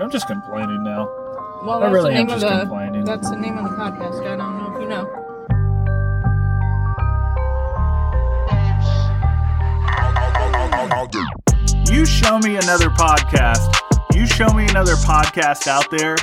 [0.00, 1.08] I'm just complaining now.
[1.64, 3.04] Well, I that's really the am name of just the complaining.
[3.04, 4.24] that's the name of the podcast.
[4.24, 5.24] I don't know if you know.
[11.90, 13.74] You show me another podcast.
[14.14, 16.16] You show me another podcast out there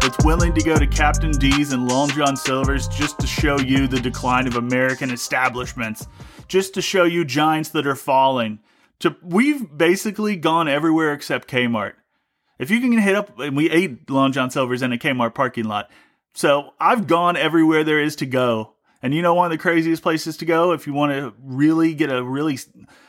[0.00, 3.88] that's willing to go to Captain D's and Long John Silver's just to show you
[3.88, 6.06] the decline of American establishments,
[6.48, 8.60] just to show you giants that are falling.
[9.00, 11.94] To we've basically gone everywhere except Kmart.
[12.58, 15.64] If you can hit up, and we ate Long John Silver's in a Kmart parking
[15.64, 15.90] lot.
[16.34, 18.72] So I've gone everywhere there is to go.
[19.02, 21.94] And you know one of the craziest places to go if you want to really
[21.94, 22.58] get a really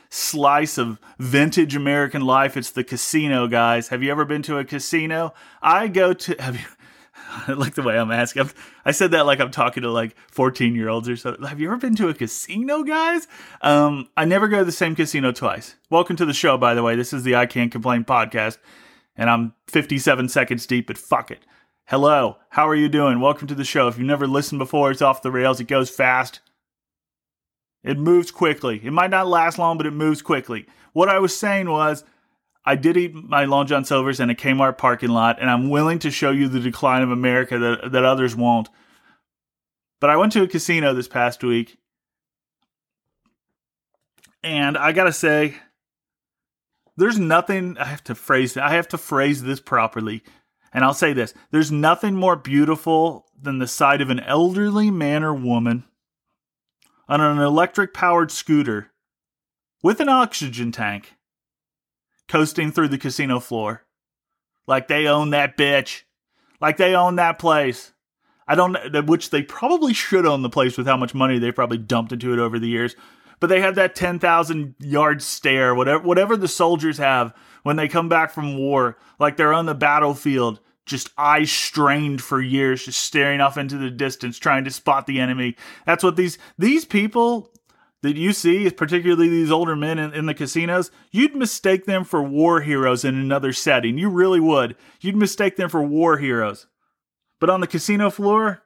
[0.09, 3.88] slice of vintage American life, it's the casino, guys.
[3.90, 5.34] Have you ever been to a casino?
[5.62, 8.49] I go to have you like the way I'm asking.
[8.85, 11.38] I said that like I'm talking to like 14 year olds or so.
[11.45, 13.27] Have you ever been to a casino, guys?
[13.62, 15.76] Um, I never go to the same casino twice.
[15.90, 16.95] Welcome to the show, by the way.
[16.95, 18.57] This is the I Can't Complain podcast,
[19.17, 21.45] and I'm 57 seconds deep, but fuck it.
[21.85, 23.20] Hello, how are you doing?
[23.20, 23.87] Welcome to the show.
[23.87, 25.60] If you've never listened before, it's off the rails.
[25.60, 26.41] It goes fast.
[27.84, 28.82] It moves quickly.
[28.84, 30.68] It might not last long, but it moves quickly.
[30.93, 32.04] What I was saying was,
[32.65, 35.99] I did eat my Long John Silver's in a Kmart parking lot, and I'm willing
[35.99, 38.68] to show you the decline of America that, that others won't.
[40.01, 41.77] But I went to a casino this past week,
[44.43, 45.55] and I gotta say,
[46.98, 47.77] there's nothing.
[47.77, 48.57] I have to phrase.
[48.57, 50.23] I have to phrase this properly,
[50.73, 55.23] and I'll say this: there's nothing more beautiful than the sight of an elderly man
[55.23, 55.85] or woman
[57.07, 58.91] on an electric powered scooter
[59.84, 61.15] with an oxygen tank
[62.27, 63.84] coasting through the casino floor.
[64.67, 66.03] Like they own that bitch.
[66.59, 67.94] Like they own that place.
[68.47, 71.78] I don't which they probably should own the place with how much money they probably
[71.78, 72.95] dumped into it over the years.
[73.40, 78.09] But they have that 10,000 yard stare, whatever whatever the soldiers have when they come
[78.09, 83.41] back from war, like they're on the battlefield, just eyes strained for years, just staring
[83.41, 85.56] off into the distance, trying to spot the enemy.
[85.85, 87.52] That's what these these people
[88.01, 92.22] that you see, particularly these older men in, in, the casinos, you'd mistake them for
[92.22, 93.97] war heroes in another setting.
[93.97, 94.75] You really would.
[95.01, 96.67] You'd mistake them for war heroes.
[97.40, 98.63] But on the casino floor,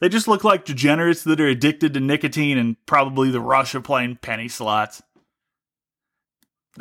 [0.00, 3.84] they just look like degenerates that are addicted to nicotine and probably the rush of
[3.84, 5.02] playing penny slots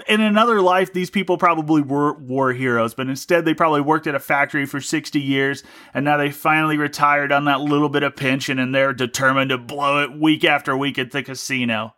[0.07, 4.15] in another life, these people probably were war heroes, but instead they probably worked at
[4.15, 8.15] a factory for 60 years and now they finally retired on that little bit of
[8.15, 11.95] pension and they're determined to blow it week after week at the casino.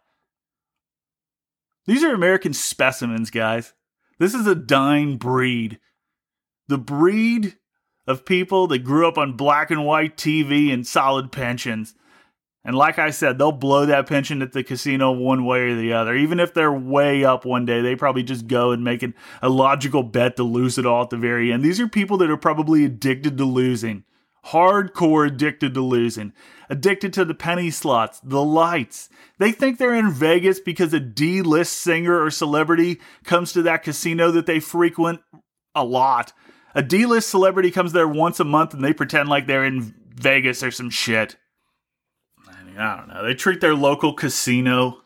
[1.86, 3.74] These are American specimens, guys.
[4.20, 5.80] This is a dying breed.
[6.68, 7.56] The breed
[8.07, 11.94] of people that grew up on black and white TV and solid pensions.
[12.63, 15.94] And like I said, they'll blow that pension at the casino one way or the
[15.94, 16.13] other.
[16.16, 19.06] Even if they're way up one day, they probably just go and make
[19.41, 21.63] a logical bet to lose it all at the very end.
[21.63, 24.03] These are people that are probably addicted to losing.
[24.47, 26.34] Hardcore addicted to losing.
[26.69, 29.09] Addicted to the penny slots, the lights.
[29.39, 33.84] They think they're in Vegas because a D list singer or celebrity comes to that
[33.84, 35.22] casino that they frequent
[35.74, 36.34] a lot.
[36.78, 39.96] A D list celebrity comes there once a month and they pretend like they're in
[40.14, 41.36] Vegas or some shit.
[42.48, 43.26] I don't know.
[43.26, 45.02] They treat their local casino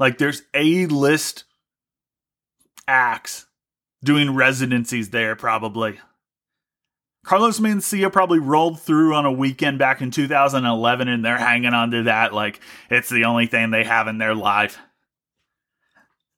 [0.00, 1.44] like there's A list
[2.88, 3.46] acts
[4.02, 6.00] doing residencies there, probably.
[7.24, 11.92] Carlos Mencia probably rolled through on a weekend back in 2011 and they're hanging on
[11.92, 12.58] to that like
[12.90, 14.76] it's the only thing they have in their life.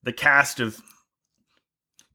[0.03, 0.79] The cast of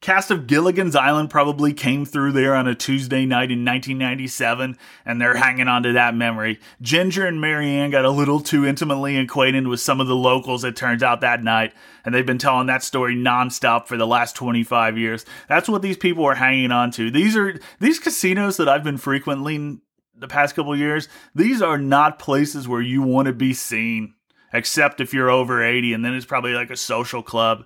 [0.01, 5.21] cast of Gilligan's Island probably came through there on a Tuesday night in 1997, and
[5.21, 6.59] they're hanging on to that memory.
[6.81, 10.63] Ginger and Mary Ann got a little too intimately acquainted with some of the locals,
[10.63, 11.73] it turns out, that night,
[12.03, 15.25] and they've been telling that story nonstop for the last 25 years.
[15.49, 17.09] That's what these people are hanging on to.
[17.09, 19.79] These are these casinos that I've been frequently
[20.17, 21.07] the past couple years.
[21.33, 24.13] These are not places where you want to be seen,
[24.53, 27.65] except if you're over 80, and then it's probably like a social club.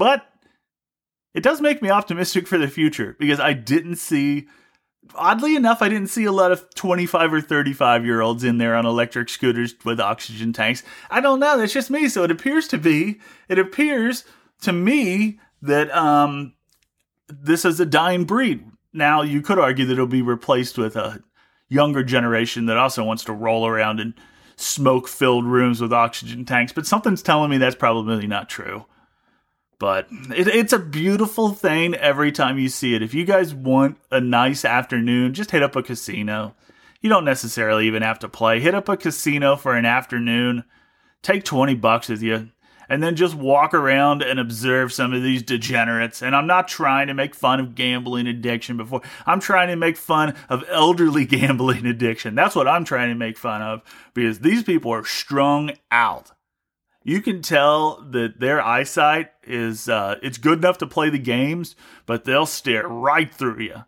[0.00, 0.26] But
[1.34, 4.48] it does make me optimistic for the future because I didn't see,
[5.14, 8.74] oddly enough, I didn't see a lot of 25 or 35 year olds in there
[8.74, 10.82] on electric scooters with oxygen tanks.
[11.10, 11.58] I don't know.
[11.58, 12.08] That's just me.
[12.08, 14.24] So it appears to be, it appears
[14.62, 16.54] to me that um,
[17.28, 18.64] this is a dying breed.
[18.94, 21.22] Now, you could argue that it'll be replaced with a
[21.68, 24.14] younger generation that also wants to roll around in
[24.56, 28.86] smoke filled rooms with oxygen tanks, but something's telling me that's probably not true.
[29.80, 33.02] But it, it's a beautiful thing every time you see it.
[33.02, 36.54] If you guys want a nice afternoon, just hit up a casino.
[37.00, 38.60] You don't necessarily even have to play.
[38.60, 40.64] Hit up a casino for an afternoon.
[41.22, 42.50] Take 20 bucks with you
[42.90, 46.22] and then just walk around and observe some of these degenerates.
[46.22, 49.00] And I'm not trying to make fun of gambling addiction before.
[49.24, 52.34] I'm trying to make fun of elderly gambling addiction.
[52.34, 56.32] That's what I'm trying to make fun of because these people are strung out.
[57.02, 61.74] You can tell that their eyesight is uh, it's good enough to play the games,
[62.04, 63.84] but they'll stare right through you.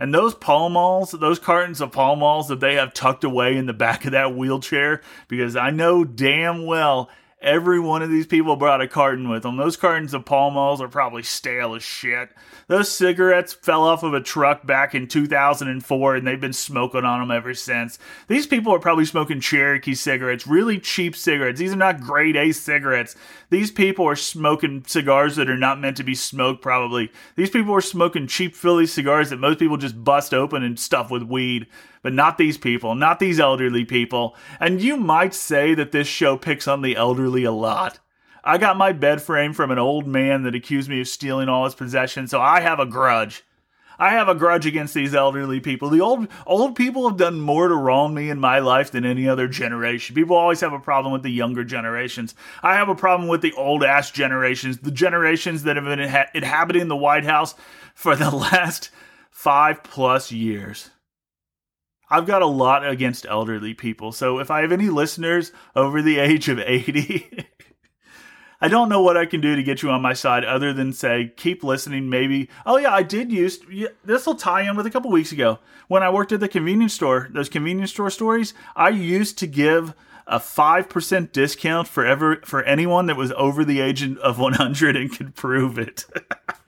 [0.00, 3.66] And those Pall Malls, those cartons of Pall Malls that they have tucked away in
[3.66, 7.08] the back of that wheelchair, because I know damn well
[7.40, 9.56] Every one of these people brought a carton with them.
[9.56, 12.30] Those cartons of Pall Malls are probably stale as shit.
[12.66, 17.20] Those cigarettes fell off of a truck back in 2004 and they've been smoking on
[17.20, 18.00] them ever since.
[18.26, 21.60] These people are probably smoking Cherokee cigarettes, really cheap cigarettes.
[21.60, 23.14] These are not grade A cigarettes.
[23.50, 27.12] These people are smoking cigars that are not meant to be smoked, probably.
[27.36, 31.08] These people are smoking cheap Philly cigars that most people just bust open and stuff
[31.08, 31.68] with weed
[32.02, 34.36] but not these people, not these elderly people.
[34.60, 37.98] And you might say that this show picks on the elderly a lot.
[38.44, 41.64] I got my bed frame from an old man that accused me of stealing all
[41.64, 43.44] his possessions, so I have a grudge.
[43.98, 45.90] I have a grudge against these elderly people.
[45.90, 49.28] The old old people have done more to wrong me in my life than any
[49.28, 50.14] other generation.
[50.14, 52.34] People always have a problem with the younger generations.
[52.62, 56.86] I have a problem with the old ass generations, the generations that have been inhabiting
[56.86, 57.56] the White House
[57.94, 58.90] for the last
[59.30, 60.90] five plus years.
[62.10, 64.12] I've got a lot against elderly people.
[64.12, 67.46] So if I have any listeners over the age of 80,
[68.60, 70.92] I don't know what I can do to get you on my side other than
[70.92, 72.10] say, keep listening.
[72.10, 73.60] Maybe, oh yeah, I did use
[74.04, 76.94] this will tie in with a couple weeks ago when I worked at the convenience
[76.94, 78.54] store, those convenience store stories.
[78.74, 79.94] I used to give
[80.26, 85.16] a 5% discount for ever, for anyone that was over the age of 100 and
[85.16, 86.04] could prove it.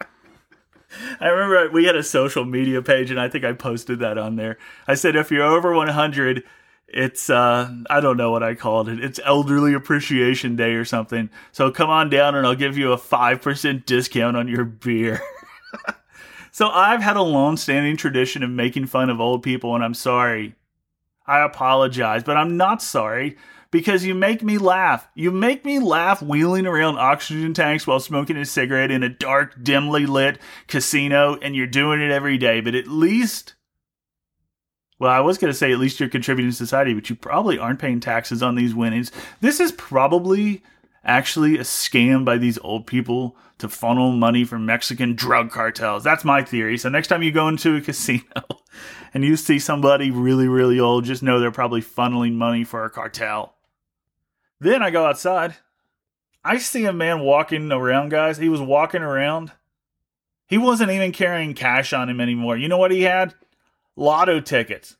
[1.20, 4.36] I remember we had a social media page, and I think I posted that on
[4.36, 4.56] there.
[4.88, 6.42] I said if you're over 100,
[6.88, 9.02] it's uh I don't know what I called it.
[9.04, 11.30] It's Elderly Appreciation Day or something.
[11.52, 15.20] So come on down, and I'll give you a five percent discount on your beer.
[16.50, 20.54] so I've had a long-standing tradition of making fun of old people, and I'm sorry.
[21.26, 23.36] I apologize, but I'm not sorry
[23.70, 25.08] because you make me laugh.
[25.14, 29.62] You make me laugh wheeling around oxygen tanks while smoking a cigarette in a dark,
[29.62, 32.60] dimly lit casino, and you're doing it every day.
[32.60, 33.54] But at least,
[34.98, 37.58] well, I was going to say at least you're contributing to society, but you probably
[37.58, 39.12] aren't paying taxes on these winnings.
[39.40, 40.62] This is probably
[41.04, 46.02] actually a scam by these old people to funnel money from Mexican drug cartels.
[46.02, 46.76] That's my theory.
[46.76, 48.24] So next time you go into a casino
[49.14, 52.90] and you see somebody really, really old, just know they're probably funneling money for a
[52.90, 53.54] cartel.
[54.60, 55.56] Then I go outside.
[56.44, 58.38] I see a man walking around, guys.
[58.38, 59.52] He was walking around.
[60.46, 62.56] He wasn't even carrying cash on him anymore.
[62.56, 63.34] You know what he had?
[63.96, 64.96] Lotto tickets.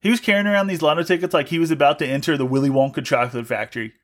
[0.00, 2.70] He was carrying around these lotto tickets like he was about to enter the Willy
[2.70, 3.94] Wonka chocolate factory.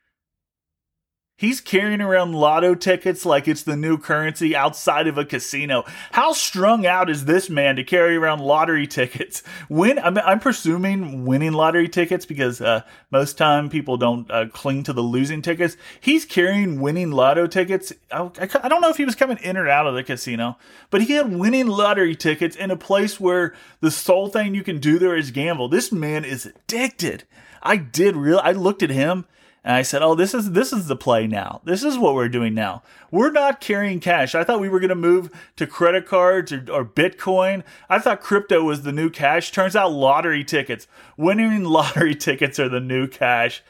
[1.43, 5.83] He's carrying around lotto tickets like it's the new currency outside of a casino.
[6.13, 9.43] How strung out is this man to carry around lottery tickets?
[9.69, 9.99] Win?
[9.99, 14.93] I'm, I'm presuming winning lottery tickets because uh, most time people don't uh, cling to
[14.93, 15.77] the losing tickets.
[16.01, 17.93] He's carrying winning lotto tickets.
[18.13, 20.59] I, I, I don't know if he was coming in or out of the casino,
[20.91, 24.79] but he had winning lottery tickets in a place where the sole thing you can
[24.79, 25.69] do there is gamble.
[25.69, 27.25] This man is addicted.
[27.65, 28.41] I did real.
[28.45, 29.25] I looked at him
[29.65, 31.61] and I said, "Oh, this is this is the play now.
[31.65, 32.83] This is what we're doing now.
[33.11, 34.35] We're not carrying cash.
[34.35, 37.63] I thought we were going to move to credit cards or, or, Bitcoin.
[37.89, 39.53] I thought crypto was the new cash.
[39.53, 43.63] Turns out lottery tickets, winning lottery tickets are the new cash.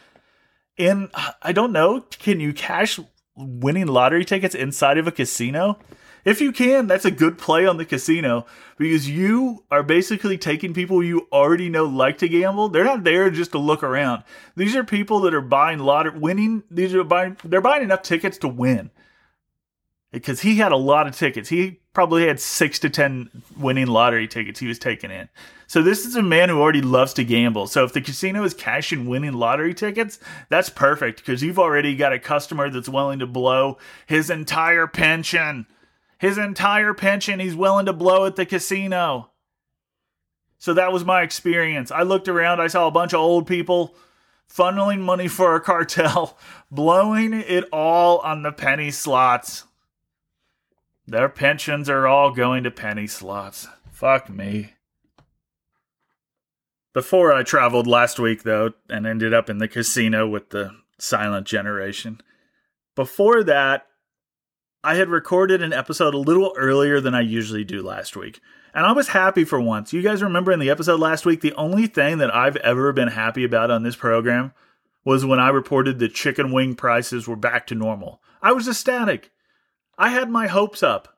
[0.78, 1.10] In
[1.42, 2.98] I don't know, can you cash
[3.36, 5.78] winning lottery tickets inside of a casino?
[6.24, 8.46] If you can, that's a good play on the casino
[8.78, 12.68] because you are basically taking people you already know like to gamble.
[12.68, 14.22] They're not there just to look around.
[14.56, 16.62] These are people that are buying lottery, winning.
[16.70, 17.36] These are buying.
[17.44, 18.90] They're buying enough tickets to win.
[20.12, 21.48] Because he had a lot of tickets.
[21.48, 25.28] He probably had six to ten winning lottery tickets he was taking in.
[25.66, 27.66] So this is a man who already loves to gamble.
[27.66, 30.18] So if the casino is cashing winning lottery tickets,
[30.50, 35.66] that's perfect because you've already got a customer that's willing to blow his entire pension
[36.22, 39.32] his entire pension he's willing to blow at the casino.
[40.56, 41.90] So that was my experience.
[41.90, 43.96] I looked around, I saw a bunch of old people
[44.48, 46.38] funneling money for a cartel,
[46.70, 49.64] blowing it all on the penny slots.
[51.08, 53.66] Their pensions are all going to penny slots.
[53.90, 54.74] Fuck me.
[56.92, 61.48] Before I traveled last week, though, and ended up in the casino with the silent
[61.48, 62.20] generation.
[62.94, 63.88] Before that,
[64.84, 68.40] I had recorded an episode a little earlier than I usually do last week.
[68.74, 69.92] And I was happy for once.
[69.92, 73.08] You guys remember in the episode last week, the only thing that I've ever been
[73.08, 74.52] happy about on this program
[75.04, 78.22] was when I reported that chicken wing prices were back to normal.
[78.40, 79.30] I was ecstatic.
[79.98, 81.16] I had my hopes up.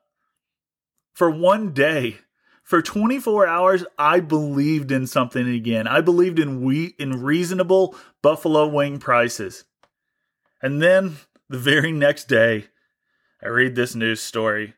[1.13, 2.17] For one day,
[2.61, 5.87] for 24 hours, I believed in something again.
[5.87, 9.63] I believed in wheat in reasonable buffalo wing prices.
[10.61, 11.17] And then
[11.49, 12.67] the very next day,
[13.45, 14.73] I read this news story.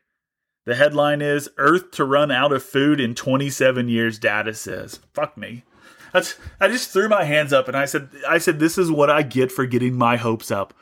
[0.66, 5.00] The headline is Earth to run out of food in 27 years, data says.
[5.14, 5.64] Fuck me.
[6.12, 9.08] That's I just threw my hands up and I said I said this is what
[9.08, 10.74] I get for getting my hopes up.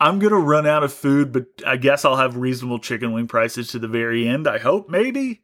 [0.00, 3.68] I'm gonna run out of food, but I guess I'll have reasonable chicken wing prices
[3.68, 4.48] to the very end.
[4.48, 5.42] I hope, maybe.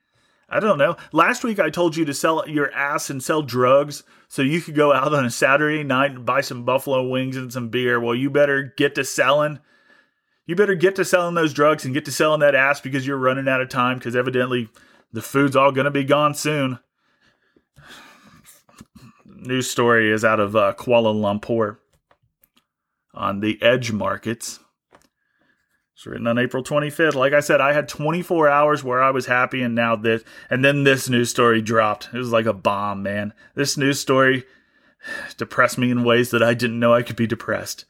[0.48, 0.96] I don't know.
[1.12, 4.74] Last week I told you to sell your ass and sell drugs so you could
[4.74, 8.00] go out on a Saturday night and buy some buffalo wings and some beer.
[8.00, 9.58] Well, you better get to selling
[10.50, 13.16] you better get to selling those drugs and get to selling that ass because you're
[13.16, 14.68] running out of time because evidently
[15.12, 16.80] the food's all going to be gone soon.
[19.24, 21.76] News story is out of uh, Kuala Lumpur
[23.14, 24.58] on the edge markets.
[25.94, 27.14] It's written on April 25th.
[27.14, 30.64] Like I said, I had 24 hours where I was happy, and now this, and
[30.64, 32.08] then this news story dropped.
[32.12, 33.34] It was like a bomb, man.
[33.54, 34.42] This news story
[35.36, 37.84] depressed me in ways that I didn't know I could be depressed.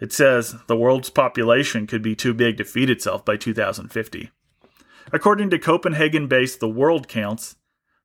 [0.00, 4.30] It says the world's population could be too big to feed itself by 2050.
[5.12, 7.56] According to Copenhagen based The World Counts,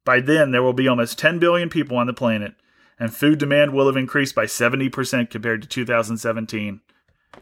[0.04, 2.56] by then there will be almost 10 billion people on the planet,
[3.00, 6.82] and food demand will have increased by 70% compared to 2017.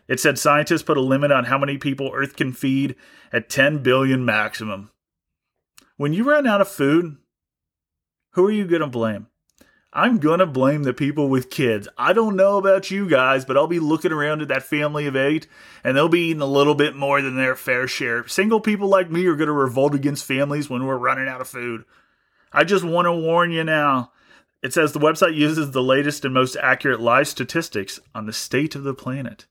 [0.08, 2.96] It said scientists put a limit on how many people Earth can feed
[3.32, 4.92] at 10 billion maximum.
[5.98, 7.18] When you run out of food,
[8.32, 9.28] who are you going to blame?
[9.96, 11.88] I'm gonna blame the people with kids.
[12.00, 15.16] I don't know about you guys, but I'll be looking around at that family of
[15.16, 15.46] eight,
[15.84, 18.28] and they'll be eating a little bit more than their fair share.
[18.28, 21.86] Single people like me are gonna revolt against families when we're running out of food.
[22.52, 24.12] I just want to warn you now.
[24.64, 28.74] It says the website uses the latest and most accurate live statistics on the state
[28.76, 29.46] of the planet.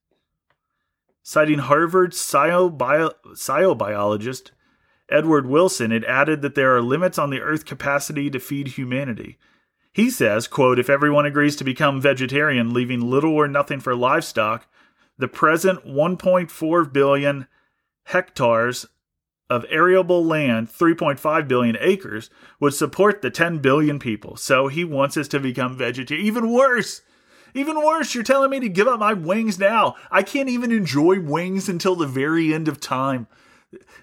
[1.23, 4.51] Citing Harvard psychobiologist
[5.09, 9.39] Edward Wilson, it added that there are limits on the Earth's capacity to feed humanity.
[9.93, 14.67] He says, quote, if everyone agrees to become vegetarian, leaving little or nothing for livestock,
[15.19, 17.47] the present 1.4 billion
[18.05, 18.87] hectares
[19.51, 24.37] of arable land, 3.5 billion acres, would support the 10 billion people.
[24.37, 26.27] So he wants us to become vegetarian.
[26.27, 27.03] Even worse,
[27.53, 29.97] even worse, you're telling me to give up my wings now.
[30.11, 33.27] I can't even enjoy wings until the very end of time.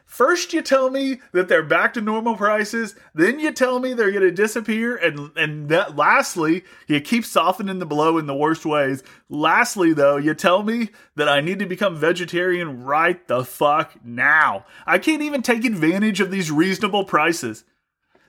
[0.10, 2.96] First, you tell me that they're back to normal prices.
[3.13, 7.78] Then you tell me they're going to disappear, and and that lastly, you keep softening
[7.78, 9.04] the blow in the worst ways.
[9.30, 14.66] Lastly, though, you tell me that I need to become vegetarian right the fuck now.
[14.88, 17.63] I can't even take advantage of these reasonable prices.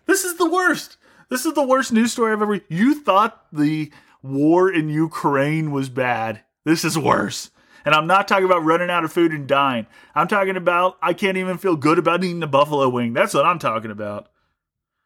[0.04, 0.98] This is the worst.
[1.30, 2.60] This is the worst news story I've ever.
[2.68, 3.90] You thought the
[4.22, 6.42] war in Ukraine was bad.
[6.64, 7.50] This is worse.
[7.84, 9.86] And I'm not talking about running out of food and dying.
[10.14, 13.12] I'm talking about I can't even feel good about eating a buffalo wing.
[13.12, 14.28] That's what I'm talking about.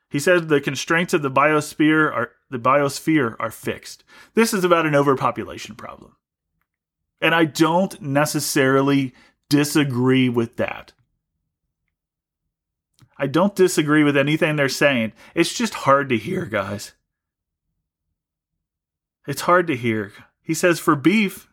[0.09, 4.05] He says the constraints of the biosphere are the biosphere are fixed.
[4.35, 6.17] This is about an overpopulation problem.
[7.21, 9.15] And I don't necessarily
[9.49, 10.93] disagree with that.
[13.17, 15.13] I don't disagree with anything they're saying.
[15.35, 16.93] It's just hard to hear, guys.
[19.27, 20.13] It's hard to hear.
[20.43, 21.49] He says for beef,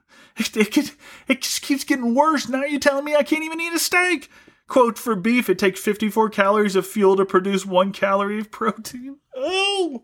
[0.55, 0.95] it, it,
[1.27, 2.47] it just keeps getting worse.
[2.47, 4.29] Now you're telling me I can't even eat a steak.
[4.67, 9.17] Quote, for beef, it takes 54 calories of fuel to produce one calorie of protein.
[9.35, 10.03] Oh!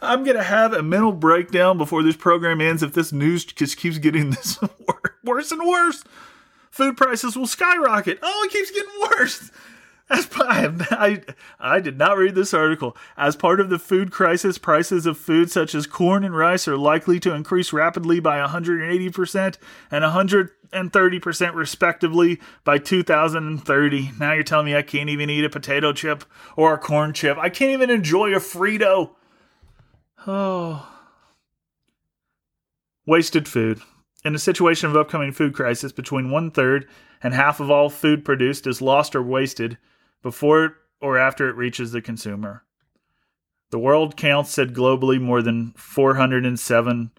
[0.00, 3.76] I'm going to have a mental breakdown before this program ends if this news just
[3.76, 4.58] keeps getting this
[5.24, 6.04] worse and worse.
[6.70, 8.20] Food prices will skyrocket.
[8.22, 9.50] Oh, it keeps getting worse.
[10.10, 10.26] As
[10.90, 11.22] I,
[11.60, 12.96] I did not read this article.
[13.16, 16.78] As part of the food crisis, prices of food such as corn and rice are
[16.78, 19.58] likely to increase rapidly by 180%
[19.90, 24.10] and 130% respectively by 2030.
[24.18, 26.24] Now you're telling me I can't even eat a potato chip
[26.56, 27.36] or a corn chip.
[27.36, 29.10] I can't even enjoy a Frito.
[30.26, 30.88] Oh.
[33.06, 33.80] Wasted food.
[34.24, 36.88] In a situation of upcoming food crisis, between one third
[37.22, 39.78] and half of all food produced is lost or wasted
[40.22, 42.64] before or after it reaches the consumer.
[43.70, 47.10] The World Count said globally more than 407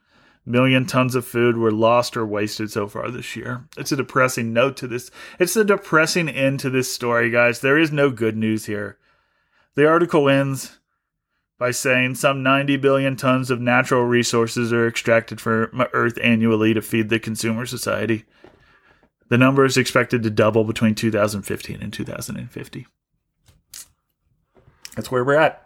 [0.46, 3.66] million tons of food were lost or wasted so far this year.
[3.78, 5.12] It's a depressing note to this.
[5.38, 7.60] It's a depressing end to this story, guys.
[7.60, 8.98] There is no good news here.
[9.76, 10.80] The article ends
[11.60, 16.82] by saying some 90 billion tons of natural resources are extracted from Earth annually to
[16.82, 18.26] feed the consumer society.
[19.30, 22.88] The number is expected to double between 2015 and 2050.
[24.96, 25.66] That's where we're at.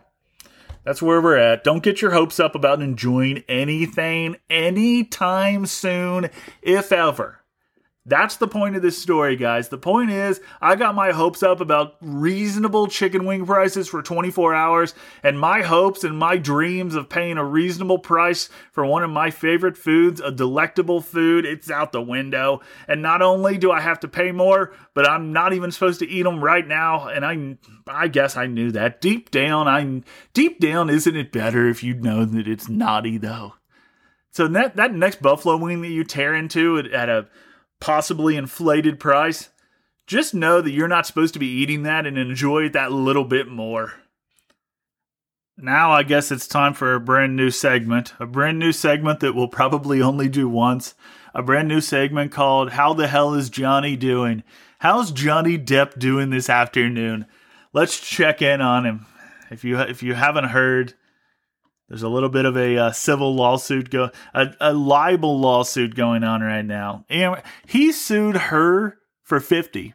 [0.83, 1.63] That's where we're at.
[1.63, 6.29] Don't get your hopes up about enjoying anything anytime soon,
[6.61, 7.42] if ever.
[8.05, 9.69] That's the point of this story, guys.
[9.69, 14.53] The point is, I got my hopes up about reasonable chicken wing prices for 24
[14.53, 14.93] hours,
[15.23, 19.31] and my hopes and my dreams of paying a reasonable price for one of my
[19.31, 22.59] favorite foods, a delectable food, it's out the window.
[22.89, 26.09] And not only do I have to pay more, but I'm not even supposed to
[26.09, 27.07] eat them right now.
[27.07, 27.57] And I,
[27.87, 29.69] I guess I knew that deep down.
[29.69, 30.01] I
[30.33, 33.53] deep down, isn't it better if you know that it's naughty though?
[34.31, 37.27] So that that next buffalo wing that you tear into at a
[37.83, 39.49] possibly inflated price,
[40.07, 43.25] just know that you're not supposed to be eating that and enjoy it that little
[43.25, 43.95] bit more.
[45.57, 48.13] Now, I guess it's time for a brand new segment.
[48.21, 50.95] A brand new segment that we'll probably only do once.
[51.35, 54.43] A brand new segment called How the Hell is Johnny Doing?
[54.79, 57.25] How's Johnny Depp doing this afternoon?
[57.73, 59.07] Let's check in on him.
[59.51, 60.93] If you if you haven't heard,
[61.89, 66.23] there's a little bit of a uh, civil lawsuit go a, a libel lawsuit going
[66.23, 67.05] on right now.
[67.09, 69.93] And he sued her for 50.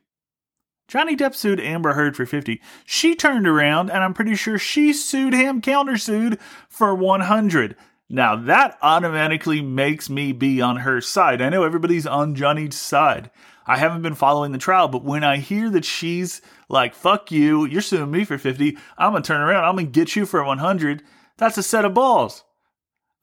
[0.86, 2.60] Johnny Depp sued Amber Heard for 50.
[2.86, 7.76] She turned around and I'm pretty sure she sued him, countersued for 100.
[8.08, 11.42] Now that automatically makes me be on her side.
[11.42, 13.30] I know everybody's on Johnny's side.
[13.66, 16.40] I haven't been following the trial, but when I hear that she's
[16.70, 20.16] like, fuck you, you're suing me for 50, I'm gonna turn around, I'm gonna get
[20.16, 21.02] you for 100
[21.38, 22.44] that's a set of balls.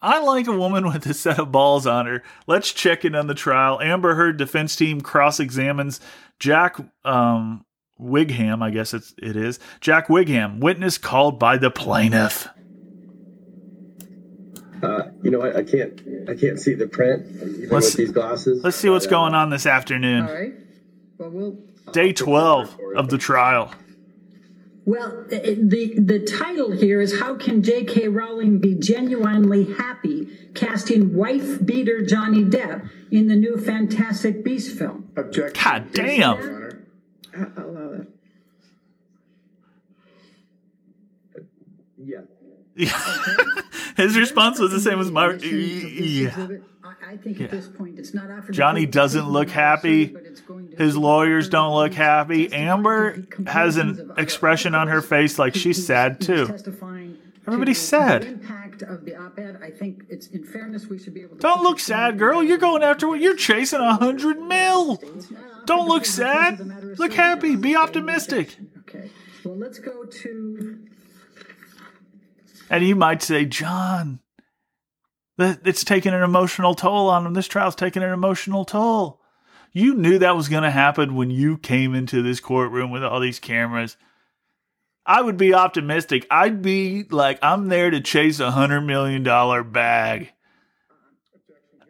[0.02, 2.24] I like a woman with a set of balls on her.
[2.48, 3.80] Let's check in on the trial.
[3.82, 6.00] Amber Heard defense team cross examines
[6.40, 7.66] Jack um,
[7.98, 9.60] Whigham, I guess it's, it is.
[9.80, 12.50] Jack Whigham, witness called by the plaintiff.
[14.84, 18.12] Uh, you know, I, I, can't, I can't see the print even let's, with these
[18.12, 18.64] glasses.
[18.64, 20.28] Let's see what's going on this afternoon.
[20.28, 20.54] All right.
[21.18, 21.58] Well, we'll
[21.92, 23.72] Day twelve of the trial.
[24.86, 28.08] Well, the the title here is "How Can J.K.
[28.08, 35.10] Rowling Be Genuinely Happy Casting Wife Beater Johnny Depp in the new Fantastic Beasts film?"
[35.16, 35.64] Objection.
[35.64, 36.38] God damn.
[37.34, 38.08] I love it.
[42.06, 42.28] that.
[42.76, 43.02] Yeah.
[43.98, 45.34] His response was the same as my.
[45.34, 46.48] Yeah.
[47.08, 48.54] I think at this point it's not offered.
[48.54, 50.16] Johnny doesn't look happy.
[50.78, 52.52] His lawyers don't look happy.
[52.52, 56.50] Amber has an expression on her face like she's sad too.
[57.48, 58.42] Everybody's sad.
[58.90, 59.62] Of the op-ed.
[59.64, 61.42] I think it's in fairness we should be able to.
[61.42, 62.44] Don't look sad, girl.
[62.44, 63.22] You're going after what?
[63.22, 65.02] You're chasing a hundred mil.
[65.66, 66.60] Don't look sad.
[67.00, 67.56] Look happy.
[67.56, 68.58] Be optimistic.
[68.80, 69.10] Okay.
[69.46, 70.80] Well, let's go to.
[72.70, 74.20] And you might say, John,
[75.38, 77.34] it's taking an emotional toll on him.
[77.34, 79.22] This trial's taking an emotional toll.
[79.72, 83.20] You knew that was going to happen when you came into this courtroom with all
[83.20, 83.98] these cameras.
[85.06, 86.26] I would be optimistic.
[86.32, 90.32] I'd be like, I'm there to chase a hundred million dollar bag.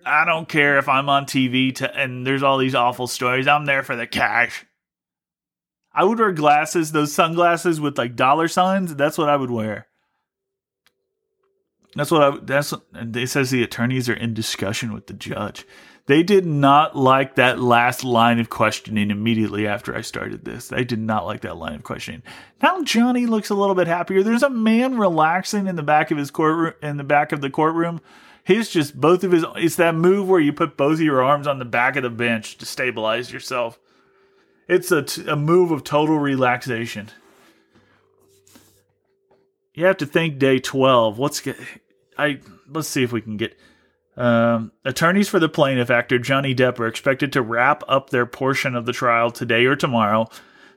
[0.06, 3.48] I don't care if I'm on TV to, and there's all these awful stories.
[3.48, 4.66] I'm there for the cash.
[5.94, 8.96] I would wear glasses, those sunglasses with like dollar signs.
[8.96, 9.88] That's what I would wear.
[11.96, 12.38] That's what I.
[12.42, 15.66] That's it says the attorneys are in discussion with the judge.
[16.08, 20.68] They did not like that last line of questioning immediately after I started this.
[20.68, 22.22] They did not like that line of questioning.
[22.62, 24.22] Now Johnny looks a little bit happier.
[24.22, 26.74] There's a man relaxing in the back of his courtroom.
[26.84, 28.02] In the back of the courtroom,
[28.44, 29.46] he's just both of his.
[29.56, 32.10] It's that move where you put both of your arms on the back of the
[32.10, 33.80] bench to stabilize yourself.
[34.68, 37.10] It's a, t- a move of total relaxation.
[39.74, 41.18] You have to think day 12.
[41.18, 41.42] What's
[42.18, 43.58] I let's see if we can get
[44.18, 48.76] um, attorneys for the plaintiff actor Johnny Depp are expected to wrap up their portion
[48.76, 50.28] of the trial today or tomorrow,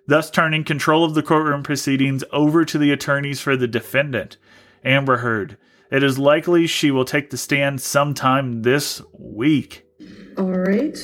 [0.07, 4.37] thus turning control of the courtroom proceedings over to the attorneys for the defendant,
[4.85, 5.57] Amber Heard.
[5.90, 9.87] It is likely she will take the stand sometime this week.
[10.37, 10.98] All right.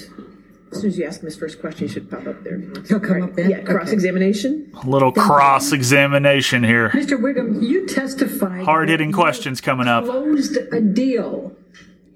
[0.75, 2.59] As soon as you ask him his first question, he should pop up there.
[2.89, 3.49] He'll come up there?
[3.49, 4.73] Yeah, cross examination.
[4.83, 6.91] A little cross examination here.
[6.91, 7.21] Mr.
[7.21, 8.65] Whigham, you testified.
[8.65, 10.05] Hard hitting questions coming up.
[10.05, 11.57] Closed a deal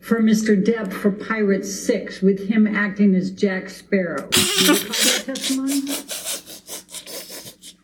[0.01, 0.61] for Mr.
[0.61, 4.27] Depp for Pirate Six with him acting as Jack Sparrow.
[4.33, 5.83] Do you recall that testimony?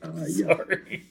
[0.02, 0.56] Uh, yeah.
[0.56, 1.06] Sorry.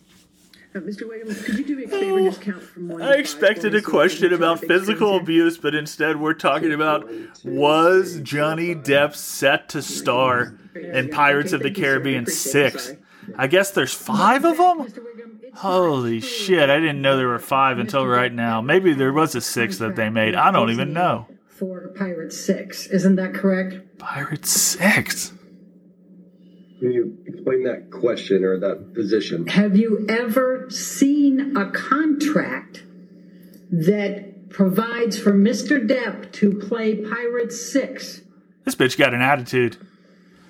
[0.76, 1.08] Uh, Mr.
[1.08, 3.02] Whigham, could you do me a favor and just count from one?
[3.02, 6.74] to I expected a question about try to make physical abuse, but instead we're talking
[6.74, 7.08] about
[7.44, 11.86] was Johnny Depp set to star in Pirates of the Okay, thank you, sir.
[11.86, 12.92] I Caribbean 6?
[13.38, 14.80] I guess there's five of them?
[14.80, 15.04] Mr.
[15.04, 18.62] Whigham, it's Holy shit, I didn't know there were five until right now.
[18.62, 20.34] Maybe there was a six that they made.
[20.34, 21.28] I don't even know.
[21.48, 24.00] For Pirate Six, isn't that correct?
[24.00, 25.34] Pirate 6?
[26.84, 29.48] Can you explain that question or that position?
[29.48, 32.84] Have you ever seen a contract
[33.72, 35.80] that provides for Mr.
[35.88, 38.22] Depp to play Pirate 6?
[38.66, 39.78] This bitch got an attitude.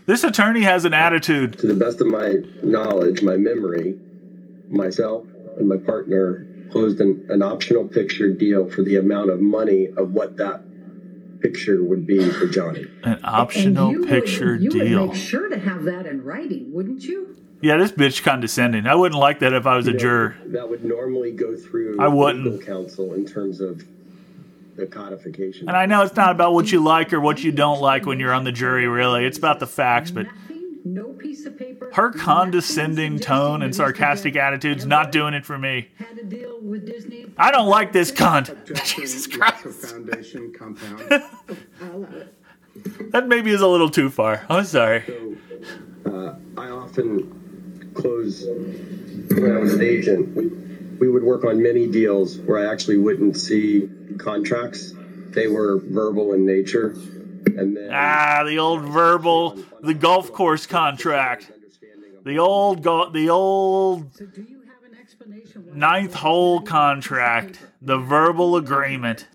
[0.08, 1.60] This attorney has an attitude.
[1.60, 4.00] To the best of my knowledge, my memory,
[4.69, 5.28] myself
[5.60, 10.13] and my partner closed an, an optional picture deal for the amount of money of
[10.13, 10.63] what that
[11.43, 12.88] picture would be for Johnny.
[13.03, 15.01] An optional And you picture would, you deal.
[15.08, 17.36] would make sure to have that in writing, wouldn't you?
[17.62, 18.88] Yeah, this bitch condescending.
[18.88, 20.36] I wouldn't like that if I was a juror.
[20.47, 22.45] That would normally go through I wouldn't.
[22.45, 23.84] legal counsel in terms of
[24.75, 25.67] the codification.
[25.67, 28.19] And I know it's not about what you like or what you don't like when
[28.19, 29.25] you're on the jury, really.
[29.25, 30.39] It's about the facts, but Nothing,
[30.86, 31.89] no piece of paper.
[31.93, 35.89] her condescending tone and sarcastic attitude's not doing it for me.
[35.98, 37.26] Had a deal with Disney.
[37.38, 38.54] I don't like this cunt.
[38.96, 39.65] Jesus Christ.
[39.91, 41.04] Foundation compound.
[41.82, 42.36] I'll allow it.
[43.12, 44.46] That maybe is a little too far.
[44.50, 45.04] I'm sorry.
[46.06, 50.36] uh, I often close when I was an agent.
[50.36, 54.93] We, we would work on many deals where I actually wouldn't see contracts.
[55.30, 56.96] They were verbal in nature.
[57.57, 61.51] And then Ah, the old verbal, the golf course contract.
[62.25, 65.65] The old, go- the old So do you have an explanation?
[65.67, 67.59] why- ninth hole contract.
[67.81, 69.27] The verbal agreement.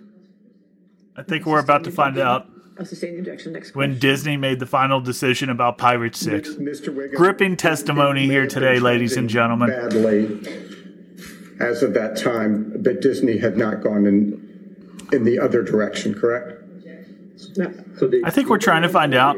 [1.17, 2.47] I think we're about to find out
[2.79, 3.53] I'll sustain the objection.
[3.53, 3.99] Next when.
[3.99, 6.51] Disney made the final decision about Pirate 6.
[6.55, 6.95] Mr.
[6.95, 7.17] Wiggins.
[7.17, 9.69] Gripping testimony here today, ladies and gentlemen.
[9.69, 10.41] Badly,
[11.61, 14.41] as of that time, but Disney had not gone in
[15.13, 16.53] in the other direction, correct?
[17.39, 19.37] So the- I think we're trying to find out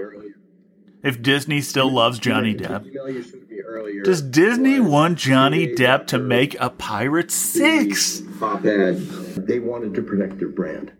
[1.02, 2.86] if Disney still loves Johnny Depp.
[2.86, 8.20] email you showed me earlier Does Disney want Johnny Depp to make a Pirate 6?
[8.20, 8.96] the Op-ed.
[9.46, 10.92] they wanted to protect their brand.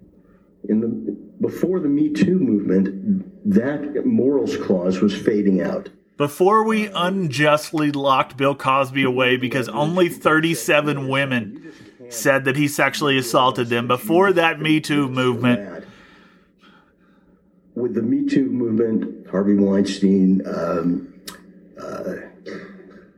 [0.69, 5.89] In the before the Me Too movement, that morals clause was fading out.
[6.19, 11.73] Before we unjustly locked Bill Cosby away because only 37 women
[12.11, 15.85] said that he sexually assaulted them, before that Me Too movement.
[17.75, 21.15] With the Me Too movement, Harvey Weinstein, um,
[21.81, 22.15] uh,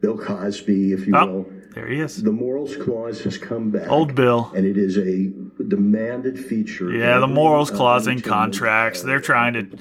[0.01, 2.23] Bill Cosby, if you oh, will, there he is.
[2.23, 3.89] the morals clause has come back.
[3.89, 4.53] Old Bill.
[4.55, 5.33] and it is a
[5.65, 6.93] demanded feature.
[6.93, 9.03] Yeah, the morals clause in contracts.
[9.03, 9.79] They're trying to.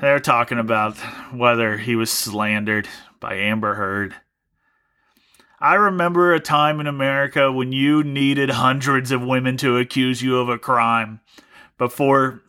[0.00, 0.96] They're talking about
[1.34, 2.88] whether he was slandered
[3.20, 4.14] by Amber Heard.
[5.60, 10.38] I remember a time in America when you needed hundreds of women to accuse you
[10.38, 11.20] of a crime
[11.76, 12.42] before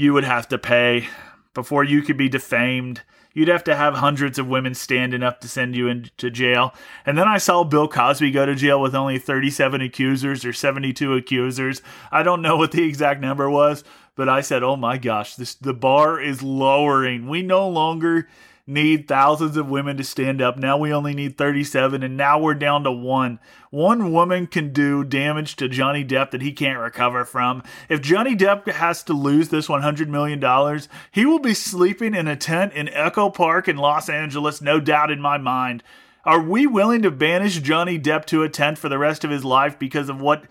[0.00, 1.06] you would have to pay,
[1.52, 3.02] before you could be defamed.
[3.34, 6.74] You'd have to have hundreds of women standing up to send you into jail.
[7.04, 11.12] And then I saw Bill Cosby go to jail with only 37 accusers or 72
[11.12, 11.82] accusers.
[12.10, 13.84] I don't know what the exact number was,
[14.16, 17.28] but I said, "Oh my gosh, this the bar is lowering.
[17.28, 18.26] We no longer
[18.66, 20.56] need thousands of women to stand up.
[20.56, 23.38] Now we only need 37 and now we're down to one.
[23.70, 27.62] One woman can do damage to Johnny Depp that he can't recover from.
[27.88, 32.28] If Johnny Depp has to lose this 100 million dollars, he will be sleeping in
[32.28, 35.82] a tent in Echo Park in Los Angeles, no doubt in my mind.
[36.24, 39.44] Are we willing to banish Johnny Depp to a tent for the rest of his
[39.44, 40.44] life because of what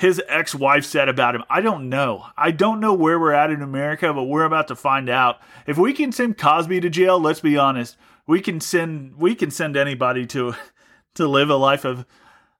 [0.00, 1.44] his ex wife said about him.
[1.50, 2.24] I don't know.
[2.34, 5.40] I don't know where we're at in America, but we're about to find out.
[5.66, 9.50] If we can send Cosby to jail, let's be honest, we can send we can
[9.50, 10.54] send anybody to
[11.16, 12.06] to live a life of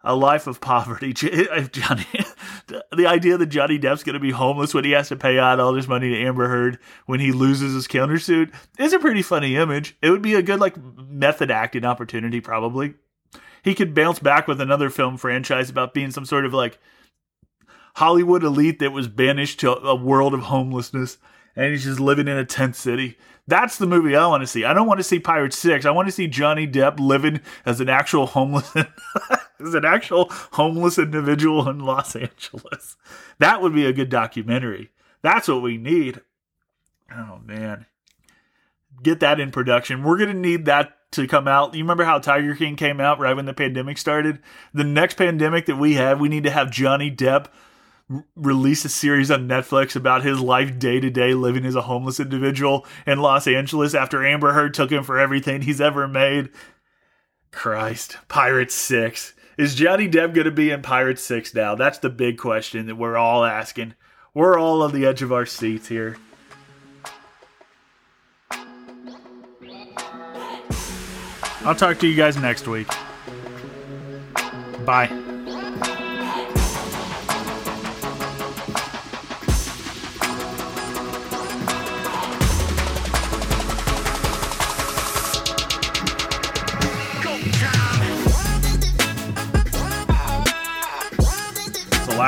[0.05, 1.15] a life of poverty.
[1.23, 2.05] If Johnny,
[2.93, 5.61] the idea that Johnny Depp's going to be homeless when he has to pay out
[5.61, 9.57] all this money to Amber Heard when he loses his countersuit is a pretty funny
[9.57, 9.97] image.
[10.03, 12.97] It would be a good like method acting opportunity, probably.
[13.63, 16.79] He could bounce back with another film franchise about being some sort of like
[17.97, 21.19] Hollywood elite that was banished to a world of homelessness
[21.57, 23.19] and he's just living in a tent city.
[23.47, 24.65] That's the movie I want to see.
[24.65, 25.85] I don't want to see Pirate 6.
[25.85, 28.73] I want to see Johnny Depp living as an actual homeless
[29.61, 32.97] as an actual homeless individual in Los Angeles.
[33.39, 34.91] That would be a good documentary.
[35.23, 36.21] That's what we need.
[37.13, 37.87] Oh man.
[39.03, 40.05] Get that in production.
[40.05, 41.75] We're going to need that to come out.
[41.75, 44.41] You remember how Tiger King came out right when the pandemic started?
[44.73, 47.47] The next pandemic that we have, we need to have Johnny Depp
[48.35, 52.19] release a series on Netflix about his life day to day living as a homeless
[52.19, 56.51] individual in Los Angeles after Amber Heard took him for everything he's ever made.
[57.53, 59.35] Christ, Pirates 6.
[59.59, 61.75] Is Johnny Depp going to be in Pirates 6 now?
[61.75, 63.95] That's the big question that we're all asking.
[64.35, 66.17] We're all on the edge of our seats here.
[71.63, 72.89] I'll talk to you guys next week.
[74.87, 75.20] Bye.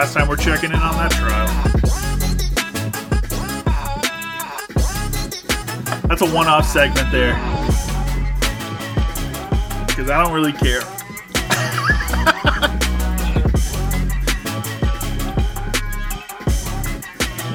[0.02, 1.46] Last time we're checking in on that trial.
[6.08, 7.34] That's a one off segment there.
[9.86, 10.80] Because I don't really care.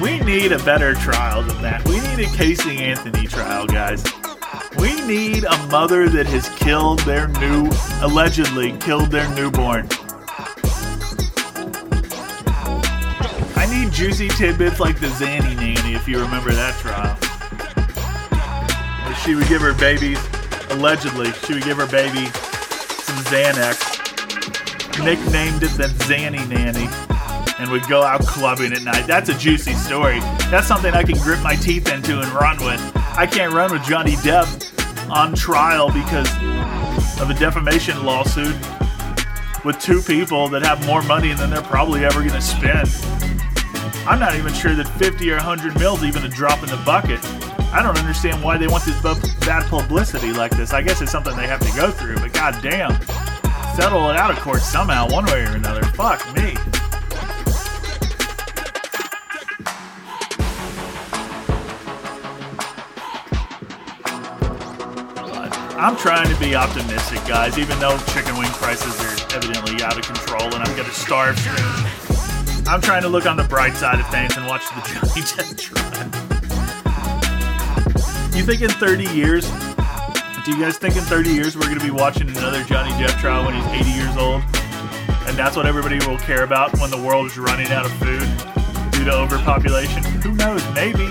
[0.00, 1.86] we need a better trial than that.
[1.86, 4.02] We need a Casey Anthony trial, guys.
[4.78, 9.86] We need a mother that has killed their new, allegedly killed their newborn.
[13.68, 17.16] Need juicy tidbits like the Zanny nanny, if you remember that trial.
[19.24, 20.18] She would give her babies,
[20.70, 26.88] allegedly, she would give her baby some Xanax, nicknamed it the Zanny nanny,
[27.58, 29.06] and would go out clubbing at night.
[29.06, 30.20] That's a juicy story.
[30.50, 32.80] That's something I can grip my teeth into and run with.
[32.96, 36.30] I can't run with Johnny Depp on trial because
[37.20, 38.54] of a defamation lawsuit
[39.64, 43.17] with two people that have more money than they're probably ever going to spend.
[44.08, 47.22] I'm not even sure that 50 or 100 mils even a drop in the bucket.
[47.74, 50.72] I don't understand why they want this bu- bad publicity like this.
[50.72, 52.98] I guess it's something they have to go through, but goddamn,
[53.76, 55.84] settle it out of court somehow, one way or another.
[55.92, 56.56] Fuck me.
[65.76, 70.06] I'm trying to be optimistic, guys, even though chicken wing prices are evidently out of
[70.06, 71.97] control and I'm gonna starve soon.
[72.68, 75.58] I'm trying to look on the bright side of things and watch the Johnny Depp
[75.58, 75.86] trial.
[78.36, 79.50] You think in 30 years,
[80.44, 83.46] do you guys think in 30 years we're gonna be watching another Johnny Depp trial
[83.46, 84.42] when he's 80 years old?
[85.26, 88.28] And that's what everybody will care about when the world is running out of food
[88.92, 90.04] due to overpopulation?
[90.20, 90.62] Who knows?
[90.74, 91.10] Maybe.